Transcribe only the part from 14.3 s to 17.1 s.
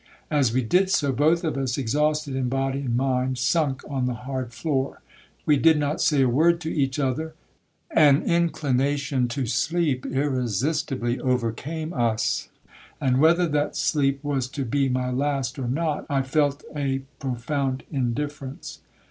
to be my last or not, I felt a